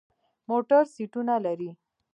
موټر 0.49 0.83
سیټونه 0.93 1.33
لري. 1.45 1.69